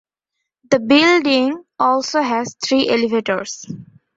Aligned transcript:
The 0.71 0.79
building 0.79 1.63
also 1.77 2.23
has 2.23 2.55
three 2.55 2.89
elevators. 2.89 3.65